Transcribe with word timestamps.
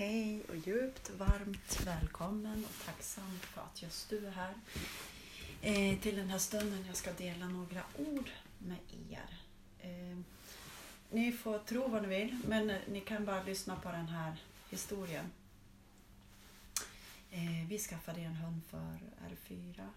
Hej 0.00 0.42
och 0.48 0.56
djupt 0.56 1.10
varmt 1.10 1.86
välkommen 1.86 2.64
och 2.64 2.86
tacksam 2.86 3.38
för 3.40 3.60
att 3.60 3.82
just 3.82 4.10
du 4.10 4.26
är 4.26 4.30
här. 4.30 4.54
Eh, 5.62 5.98
till 5.98 6.16
den 6.16 6.30
här 6.30 6.38
stunden 6.38 6.84
jag 6.86 6.96
ska 6.96 7.12
dela 7.12 7.48
några 7.48 7.82
ord 7.98 8.30
med 8.58 8.78
er. 9.10 9.38
Eh, 9.78 10.18
ni 11.10 11.32
får 11.32 11.58
tro 11.58 11.88
vad 11.88 12.02
ni 12.02 12.08
vill, 12.08 12.38
men 12.48 12.66
ni 12.66 13.00
kan 13.00 13.24
bara 13.24 13.42
lyssna 13.42 13.76
på 13.76 13.92
den 13.92 14.08
här 14.08 14.36
historien. 14.70 15.32
Eh, 17.30 17.68
vi 17.68 17.78
skaffade 17.78 18.20
en 18.20 18.36
hund 18.36 18.60
för 18.70 18.98
R4, 19.28 19.36
fyra, 19.36 19.88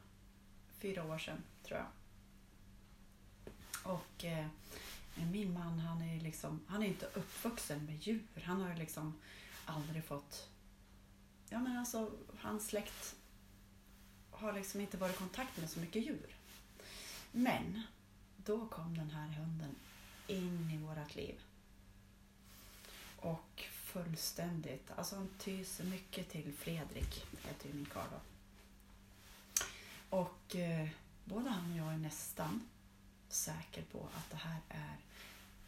fyra 0.80 1.04
år 1.04 1.18
sedan, 1.18 1.44
tror 1.64 1.80
jag. 1.80 1.88
Och 3.94 4.26
eh, 4.26 4.48
min 5.32 5.54
man 5.54 5.80
han 5.80 6.02
är, 6.02 6.20
liksom, 6.22 6.60
han 6.68 6.84
är 6.84 6.88
inte 6.88 7.06
uppvuxen 7.06 7.86
med 7.86 8.08
djur. 8.08 8.44
Han 8.44 8.62
har 8.62 8.76
liksom 8.76 9.14
aldrig 9.66 10.04
fått... 10.04 10.50
Ja 11.50 11.60
men 11.60 11.78
alltså, 11.78 12.12
hans 12.40 12.68
släkt 12.68 13.16
har 14.32 14.54
liksom 14.54 14.82
inte 14.82 14.98
varit 14.98 15.16
i 15.16 15.18
kontakt 15.18 15.58
med 15.58 15.70
så 15.70 15.80
mycket 15.80 16.06
djur. 16.06 16.36
Men 17.32 17.82
då 18.38 18.68
kom 18.68 18.98
den 18.98 19.10
här 19.10 19.28
hunden 19.28 19.76
in 20.28 20.72
i 20.72 20.78
vårt 20.78 21.16
liv. 21.16 21.42
Och 23.18 23.66
fullständigt, 23.72 24.92
alltså 24.96 25.16
han 25.16 25.30
tyser 25.40 25.84
mycket 25.84 26.30
till 26.30 26.54
Fredrik, 26.54 27.26
heter 27.48 27.68
ju 27.68 27.74
min 27.74 27.86
karl 27.86 28.08
då. 28.12 28.20
Och 30.18 30.56
eh, 30.56 30.90
både 31.26 31.50
han 31.50 31.72
och 31.72 31.78
jag 31.78 31.94
är 31.94 31.98
nästan 31.98 32.70
säker 33.30 33.84
på 33.92 34.08
att 34.16 34.30
det 34.30 34.38
här 34.38 34.60
är 34.70 34.98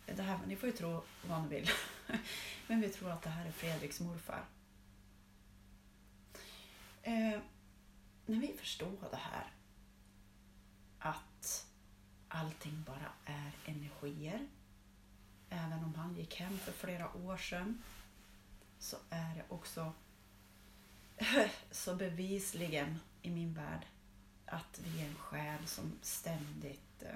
det 0.05 0.23
här, 0.23 0.39
ni 0.47 0.55
får 0.55 0.69
ju 0.69 0.75
tro 0.75 1.01
vad 1.27 1.41
ni 1.41 1.47
vill. 1.47 1.69
Men 2.67 2.81
vi 2.81 2.89
tror 2.89 3.11
att 3.11 3.21
det 3.21 3.29
här 3.29 3.45
är 3.45 3.51
Fredriks 3.51 3.99
morfar. 3.99 4.45
Eh, 7.01 7.39
när 8.25 8.39
vi 8.39 8.53
förstår 8.57 8.97
det 9.11 9.17
här, 9.17 9.53
att 10.99 11.67
allting 12.27 12.83
bara 12.83 13.11
är 13.25 13.51
energier. 13.65 14.47
Även 15.49 15.83
om 15.83 15.95
han 15.95 16.15
gick 16.15 16.39
hem 16.39 16.57
för 16.57 16.71
flera 16.71 17.15
år 17.15 17.37
sedan 17.37 17.83
så 18.79 18.97
är 19.09 19.35
det 19.35 19.45
också 19.49 19.93
så 21.71 21.95
bevisligen 21.95 22.99
i 23.21 23.31
min 23.31 23.53
värld 23.53 23.85
att 24.45 24.79
vi 24.83 25.01
är 25.01 25.07
en 25.07 25.15
själ 25.15 25.67
som 25.67 25.91
ständigt 26.01 27.03
eh, 27.03 27.15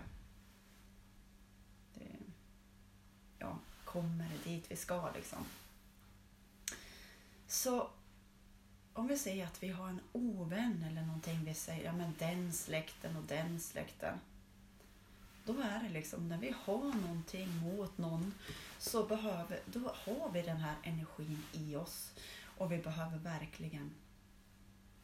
ja, 3.38 3.60
kommer 3.94 4.30
dit 4.44 4.72
vi 4.72 4.76
ska. 4.76 5.12
Liksom. 5.16 5.46
Så 7.48 7.90
om 8.94 9.08
vi 9.08 9.18
säger 9.18 9.46
att 9.46 9.64
vi 9.64 9.70
har 9.70 9.90
en 9.90 10.02
ovän 10.12 10.86
eller 10.90 11.02
någonting, 11.02 11.44
vi 11.46 11.54
säger 11.54 11.86
ja 11.86 11.94
men 11.94 12.14
den 12.20 12.54
släkten 12.54 13.16
och 13.18 13.24
den 13.24 13.60
släkten. 13.60 14.20
Då 15.46 15.60
är 15.60 15.84
det 15.84 15.90
liksom, 15.90 16.30
när 16.30 16.38
vi 16.38 16.56
har 16.64 16.94
någonting 16.94 17.58
mot 17.58 17.98
någon 17.98 18.34
så 18.80 19.04
behöver, 19.04 19.60
då 19.66 19.92
har 20.06 20.32
vi 20.32 20.42
den 20.42 20.58
här 20.58 20.76
energin 20.84 21.44
i 21.54 21.76
oss 21.76 22.12
och 22.58 22.72
vi 22.72 22.78
behöver 22.78 23.18
verkligen 23.18 23.92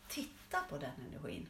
titta 0.07 0.61
på 0.69 0.77
den 0.77 0.93
energin 1.09 1.47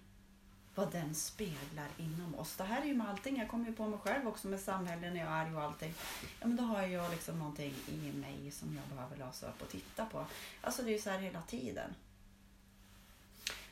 vad 0.76 0.92
den 0.92 1.16
speglar 1.16 1.88
inom 1.98 2.36
oss. 2.36 2.56
Det 2.56 2.64
här 2.64 2.81
är 2.81 2.86
ju 2.86 2.95
med 2.95 3.09
allting. 3.09 3.38
Jag 3.38 3.50
kommer 3.50 3.66
ju 3.66 3.73
på 3.73 3.88
mig 3.88 4.00
själv 4.00 4.28
också 4.28 4.48
med 4.48 4.59
samhället 4.59 5.14
när 5.14 5.20
jag 5.20 5.28
är 5.28 5.31
arg 5.31 5.56
och 5.56 5.62
allting. 5.62 5.94
Ja, 6.40 6.48
men 6.48 6.56
då 6.56 6.64
har 6.64 6.81
jag 6.81 7.12
liksom 7.12 7.40
någonting 7.40 7.73
i 7.88 8.12
mig 8.12 8.52
som 8.52 8.76
jag 8.76 8.98
behöver 8.98 9.18
lösa 9.18 9.50
upp 9.50 9.62
och 9.62 9.70
titta 9.70 10.06
på. 10.06 10.26
Alltså 10.62 10.84
det 10.84 10.90
är 10.90 10.94
ju 10.94 11.00
så 11.00 11.09
här 11.09 11.20
hela 11.20 11.42
tiden. 11.42 11.96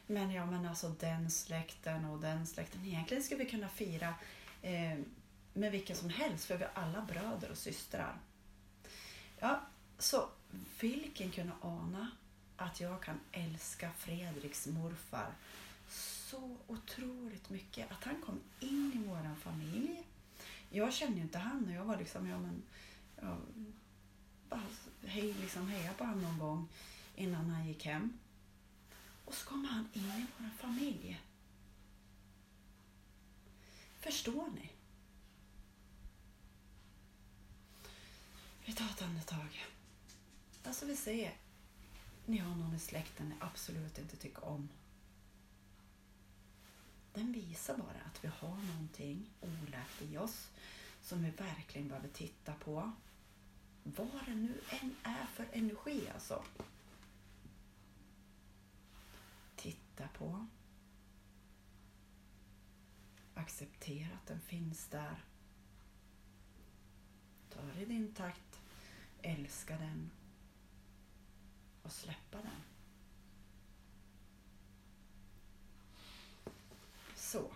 Men 0.07 0.31
ja, 0.31 0.45
men 0.45 0.65
alltså 0.65 0.89
den 0.89 1.31
släkten 1.31 2.05
och 2.05 2.19
den 2.19 2.47
släkten. 2.47 2.85
Egentligen 2.85 3.23
skulle 3.23 3.43
vi 3.43 3.49
kunna 3.49 3.69
fira 3.69 4.13
eh, 4.61 4.99
med 5.53 5.71
vilka 5.71 5.95
som 5.95 6.09
helst 6.09 6.45
för 6.45 6.57
vi 6.57 6.63
är 6.63 6.71
alla 6.73 7.01
bröder 7.01 7.51
och 7.51 7.57
systrar. 7.57 8.17
Ja, 9.39 9.61
så 9.97 10.29
vilken 10.79 11.31
kunde 11.31 11.53
ana 11.61 12.11
att 12.57 12.79
jag 12.81 13.01
kan 13.01 13.19
älska 13.31 13.89
Fredriks 13.97 14.67
morfar 14.67 15.31
så 15.89 16.57
otroligt 16.67 17.49
mycket. 17.49 17.91
Att 17.91 18.03
han 18.03 18.21
kom 18.21 18.39
in 18.59 18.91
i 18.95 19.07
vår 19.07 19.35
familj. 19.35 20.03
Jag 20.69 20.93
kände 20.93 21.17
ju 21.17 21.21
inte 21.21 21.37
han 21.37 21.65
och 21.65 21.73
jag 21.73 21.85
var 21.85 21.97
liksom, 21.97 22.27
ja 22.27 22.39
men, 22.39 22.63
ja, 23.21 23.37
bara 24.49 24.61
hej, 25.05 25.33
liksom 25.33 25.67
heja 25.67 25.93
på 25.93 26.03
honom 26.03 26.21
någon 26.21 26.39
gång 26.39 26.67
innan 27.15 27.49
han 27.49 27.67
gick 27.67 27.85
hem. 27.85 28.19
Och 29.25 29.33
så 29.33 29.49
kom 29.49 29.65
han 29.65 29.87
in 29.93 30.03
i 30.03 30.25
vår 30.37 30.49
familj. 30.49 31.21
Förstår 33.99 34.49
ni? 34.55 34.69
Vi 38.65 38.73
tar 38.73 38.85
ett 38.85 39.01
andetag. 39.01 39.65
Alltså 40.63 40.85
vi 40.85 40.95
säger, 40.95 41.33
ni 42.25 42.37
har 42.37 42.55
någon 42.55 42.75
i 42.75 42.79
släkten 42.79 43.29
ni 43.29 43.35
absolut 43.39 43.97
inte 43.97 44.17
tycker 44.17 44.45
om 44.45 44.69
den 47.13 47.31
visar 47.31 47.77
bara 47.77 48.01
att 48.05 48.23
vi 48.23 48.27
har 48.27 48.57
någonting 48.57 49.29
oläkt 49.41 50.01
i 50.01 50.17
oss 50.17 50.49
som 51.01 51.23
vi 51.23 51.29
verkligen 51.29 51.87
behöver 51.87 52.07
titta 52.07 52.53
på. 52.53 52.91
Vad 53.83 54.25
det 54.25 54.35
nu 54.35 54.61
än 54.69 54.95
är 55.03 55.25
för 55.25 55.47
energi 55.51 56.09
alltså. 56.13 56.43
Titta 59.55 60.07
på. 60.07 60.45
Acceptera 63.33 64.13
att 64.13 64.27
den 64.27 64.41
finns 64.41 64.87
där. 64.87 65.23
Ta 67.49 67.61
det 67.61 67.81
i 67.81 67.85
din 67.85 68.13
takt. 68.13 68.59
Älska 69.21 69.77
den. 69.77 70.11
Och 71.83 71.91
släppa 71.91 72.37
den. 72.37 72.61
Så. 77.33 77.51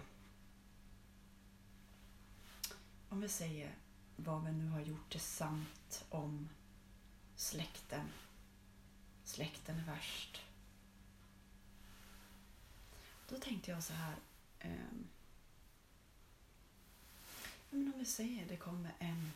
Om 3.28 3.30
vi 3.30 3.36
säger 3.36 3.76
vad 4.16 4.46
vi 4.46 4.52
nu 4.52 4.70
har 4.70 4.82
gjort 4.82 5.10
till 5.10 5.20
sant 5.20 6.06
om 6.10 6.50
släkten. 7.36 8.10
Släkten 9.24 9.80
är 9.80 9.86
värst. 9.86 10.42
Då 13.30 13.38
tänkte 13.38 13.72
jag 13.72 13.84
så 13.84 13.94
här. 13.94 14.16
Eh, 14.60 14.70
men 17.70 17.94
om 17.94 18.00
vi 18.00 18.06
säger 18.06 18.46
det 18.48 18.58
kommer 18.58 18.92
en 19.00 19.32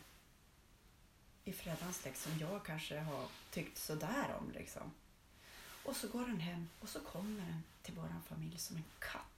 i 1.44 1.52
Freddans 1.52 1.96
släkt 1.96 2.18
som 2.18 2.38
jag 2.38 2.64
kanske 2.64 3.00
har 3.00 3.28
tyckt 3.50 3.78
sådär 3.78 4.36
om. 4.40 4.50
Liksom. 4.50 4.92
Och 5.84 5.96
så 5.96 6.08
går 6.08 6.26
den 6.26 6.40
hem 6.40 6.68
och 6.80 6.88
så 6.88 7.00
kommer 7.00 7.40
den 7.40 7.62
till 7.82 7.94
vår 7.94 8.08
familj 8.28 8.58
som 8.58 8.76
en 8.76 8.84
katt 8.98 9.32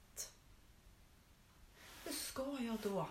hur 2.05 2.13
ska 2.13 2.57
jag 2.59 2.77
då? 2.83 3.07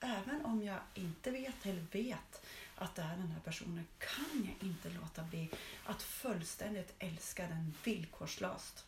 Även 0.00 0.44
om 0.44 0.62
jag 0.62 0.80
inte 0.94 1.30
vet 1.30 1.66
eller 1.66 1.86
vet 1.92 2.46
att 2.74 2.94
det 2.94 3.02
är 3.02 3.16
den 3.16 3.30
här 3.30 3.40
personen 3.40 3.86
kan 3.98 4.44
jag 4.46 4.68
inte 4.68 4.90
låta 4.90 5.22
bli 5.22 5.50
att 5.84 6.02
fullständigt 6.02 6.94
älska 6.98 7.48
den 7.48 7.74
villkorslöst. 7.84 8.86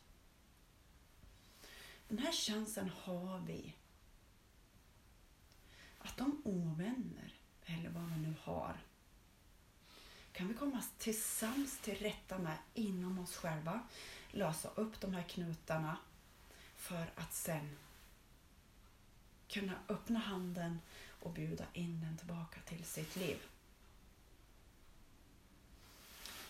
Den 2.09 2.19
här 2.19 2.33
chansen 2.33 2.91
har 3.03 3.39
vi. 3.39 3.75
Att 5.99 6.17
de 6.17 6.43
ovänner, 6.45 7.35
eller 7.65 7.91
vad 7.91 8.03
man 8.03 8.23
nu 8.23 8.35
har, 8.43 8.77
kan 10.33 10.49
vi 10.49 10.55
komma 10.55 10.83
tillsammans 10.99 11.79
till 11.79 11.99
rätta 11.99 12.39
med 12.39 12.59
inom 12.75 13.19
oss 13.19 13.37
själva, 13.37 13.81
lösa 14.31 14.69
upp 14.69 15.01
de 15.01 15.15
här 15.15 15.23
knutarna 15.23 15.97
för 16.77 17.13
att 17.15 17.35
sen 17.35 17.77
kunna 19.51 19.73
öppna 19.89 20.19
handen 20.19 20.81
och 21.23 21.33
bjuda 21.33 21.65
in 21.73 22.01
den 22.01 22.17
tillbaka 22.17 22.61
till 22.61 22.85
sitt 22.85 23.17
liv. 23.17 23.39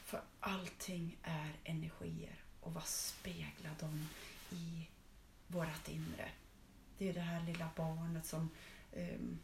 För 0.04 0.20
allting 0.40 1.16
är 1.22 1.52
energier 1.64 2.34
och 2.60 2.74
vad 2.74 2.86
speglar 2.86 3.74
de 3.80 4.08
i 4.56 4.88
vårt 5.46 5.88
inre? 5.88 6.28
Det 6.98 7.08
är 7.08 7.14
det 7.14 7.20
här 7.20 7.42
lilla 7.42 7.68
barnet 7.76 8.26
som 8.26 8.50
um, 8.96 9.38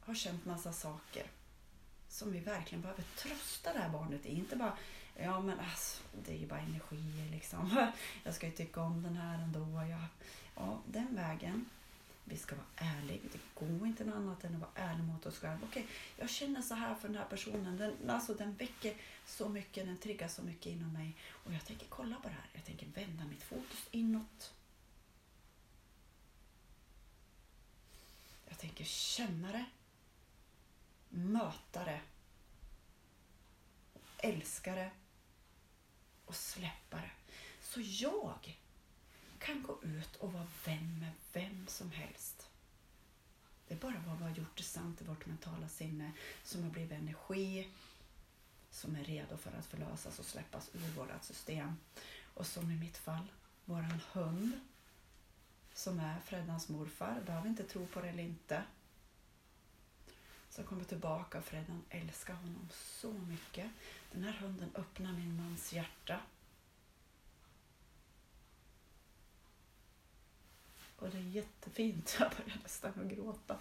har 0.00 0.14
känt 0.14 0.44
massa 0.44 0.72
saker 0.72 1.26
som 2.08 2.32
vi 2.32 2.40
verkligen 2.40 2.82
behöver 2.82 3.02
trösta 3.02 3.72
det 3.72 3.78
här 3.78 3.88
barnet 3.88 4.26
i. 4.26 4.28
Inte 4.28 4.56
bara, 4.56 4.76
ja 5.16 5.40
men 5.40 5.60
alltså, 5.60 6.02
det 6.24 6.32
är 6.32 6.38
ju 6.38 6.46
bara 6.46 6.60
energier 6.60 7.30
liksom. 7.30 7.90
Jag 8.24 8.34
ska 8.34 8.46
ju 8.46 8.52
tycka 8.52 8.80
om 8.80 9.02
den 9.02 9.16
här 9.16 9.42
ändå. 9.42 9.84
Ja, 9.90 10.06
ja 10.56 10.80
den 10.86 11.14
vägen 11.14 11.66
vi 12.24 12.36
ska 12.36 12.56
vara 12.56 12.66
ärliga. 12.76 13.20
Det 13.32 13.40
går 13.54 13.86
inte 13.86 14.04
något 14.04 14.14
annat 14.14 14.44
än 14.44 14.54
att 14.54 14.60
vara 14.60 14.70
ärlig 14.74 15.04
mot 15.04 15.26
oss 15.26 15.38
själva. 15.38 15.58
Okej, 15.64 15.86
jag 16.16 16.30
känner 16.30 16.62
så 16.62 16.74
här 16.74 16.94
för 16.94 17.08
den 17.08 17.16
här 17.16 17.24
personen. 17.24 17.76
Den, 17.76 18.10
alltså, 18.10 18.34
den 18.34 18.54
väcker 18.54 18.96
så 19.26 19.48
mycket, 19.48 19.86
den 19.86 19.96
triggar 19.96 20.28
så 20.28 20.42
mycket 20.42 20.66
inom 20.66 20.92
mig. 20.92 21.16
Och 21.28 21.52
jag 21.52 21.64
tänker 21.64 21.86
kolla 21.86 22.16
på 22.16 22.28
det 22.28 22.34
här. 22.34 22.48
Jag 22.52 22.64
tänker 22.64 22.86
vända 22.86 23.24
mitt 23.24 23.42
fokus 23.42 23.88
inåt. 23.90 24.54
Jag 28.48 28.58
tänker 28.58 28.84
känna 28.84 29.52
det. 29.52 29.64
Möta 31.08 31.84
det. 31.84 32.00
Älska 34.18 34.74
det. 34.74 34.90
Och 36.24 36.36
släppa 36.36 36.96
det. 36.96 37.10
Så 37.60 37.80
jag 37.80 38.56
kan 39.40 39.62
gå 39.62 39.78
ut 39.82 40.16
och 40.16 40.32
vara 40.32 40.46
vän 40.64 40.98
med 41.00 41.12
vem 41.32 41.66
som 41.66 41.90
helst. 41.90 42.48
Det 43.68 43.74
är 43.74 43.78
bara 43.78 44.02
vad 44.06 44.18
vi 44.18 44.24
har 44.24 44.30
gjort 44.30 44.56
det 44.56 44.62
sant 44.62 45.02
i 45.02 45.04
vårt 45.04 45.26
mentala 45.26 45.68
sinne 45.68 46.12
som 46.44 46.62
har 46.62 46.70
blivit 46.70 46.92
energi 46.92 47.70
som 48.70 48.96
är 48.96 49.04
redo 49.04 49.36
för 49.36 49.52
att 49.58 49.66
förlösas 49.66 50.18
och 50.18 50.24
släppas 50.24 50.70
ur 50.72 50.90
vårt 50.96 51.24
system. 51.24 51.76
Och 52.34 52.46
som 52.46 52.70
i 52.70 52.76
mitt 52.76 52.96
fall, 52.96 53.26
våran 53.64 54.00
hund 54.12 54.60
som 55.74 56.00
är 56.00 56.20
Freddans 56.20 56.68
morfar, 56.68 57.20
behöver 57.26 57.48
inte 57.48 57.64
tro 57.64 57.86
på 57.86 58.00
det 58.00 58.08
eller 58.08 58.22
inte. 58.22 58.62
Så 60.50 60.62
kommer 60.62 60.84
tillbaka 60.84 61.38
och 61.38 61.44
Freddan 61.44 61.82
älskar 61.88 62.34
honom 62.34 62.68
så 62.72 63.12
mycket. 63.12 63.70
Den 64.12 64.24
här 64.24 64.32
hunden 64.32 64.70
öppnar 64.74 65.12
min 65.12 65.36
mans 65.36 65.72
hjärta 65.72 66.20
Och 71.00 71.10
det 71.10 71.18
är 71.18 71.22
jättefint. 71.22 72.16
Jag 72.20 72.30
börjar 72.30 72.58
nästan 72.62 72.92
att 73.00 73.16
gråta. 73.16 73.58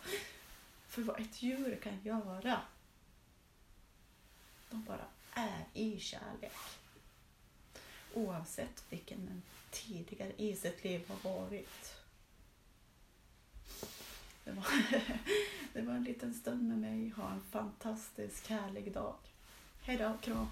För 0.87 1.01
vad 1.01 1.21
ett 1.21 1.41
djur 1.41 1.79
kan 1.83 2.03
göra. 2.03 2.61
De 4.69 4.83
bara 4.83 5.05
är 5.33 5.65
i 5.73 5.99
kärlek. 5.99 6.51
Oavsett 8.13 8.83
vilken 8.89 9.25
den 9.25 9.41
tidigare 9.71 10.33
i 10.37 10.55
sitt 10.55 10.83
liv 10.83 11.01
har 11.07 11.33
varit. 11.33 11.95
Det 14.43 14.51
var, 14.51 14.65
det 15.73 15.81
var 15.81 15.93
en 15.93 16.03
liten 16.03 16.33
stund 16.33 16.67
med 16.67 16.77
mig. 16.77 17.09
Ha 17.09 17.31
en 17.31 17.43
fantastisk 17.51 18.49
härlig 18.49 18.93
dag. 18.93 19.15
Hej 19.81 19.97
då, 19.97 20.17
kram. 20.21 20.47